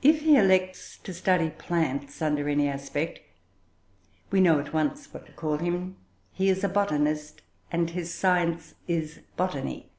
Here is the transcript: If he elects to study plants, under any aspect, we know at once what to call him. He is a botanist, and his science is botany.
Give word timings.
If 0.00 0.22
he 0.22 0.36
elects 0.38 0.96
to 1.02 1.12
study 1.12 1.50
plants, 1.50 2.22
under 2.22 2.48
any 2.48 2.68
aspect, 2.68 3.20
we 4.30 4.40
know 4.40 4.58
at 4.58 4.72
once 4.72 5.12
what 5.12 5.26
to 5.26 5.32
call 5.32 5.58
him. 5.58 5.96
He 6.32 6.48
is 6.48 6.64
a 6.64 6.70
botanist, 6.70 7.42
and 7.70 7.90
his 7.90 8.14
science 8.14 8.76
is 8.88 9.20
botany. 9.36 9.90